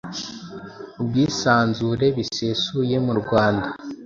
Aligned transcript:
ubwisanzure 1.01 2.05
bisesuye 2.17 2.95
mu 3.05 3.13
Rwanda. 3.21 3.67